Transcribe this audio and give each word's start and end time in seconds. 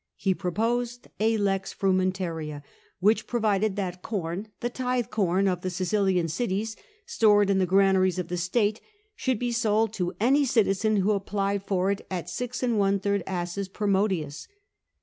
He 0.15 0.33
proposed 0.33 1.09
a 1.19 1.37
lex 1.37 1.75
frumentaria^ 1.75 2.63
which 2.99 3.27
provided 3.27 3.75
that 3.75 4.01
corn— 4.01 4.47
the 4.61 4.67
tithe 4.71 5.11
com 5.11 5.47
of 5.47 5.61
the 5.61 5.69
Sicilian 5.69 6.27
cities 6.27 6.75
stored 7.05 7.51
in 7.51 7.59
the 7.59 7.67
granaries 7.67 8.17
of 8.17 8.27
the 8.27 8.35
state— 8.37 8.81
should 9.15 9.37
be 9.37 9.51
sold 9.51 9.93
to 9.93 10.15
any 10.19 10.43
citizen 10.43 10.95
who 10.95 11.11
applied 11.11 11.61
for 11.61 11.91
it 11.91 12.01
at 12.09 12.25
6J 12.25 13.21
asses 13.27 13.67
per 13.69 13.85
modius. 13.87 14.47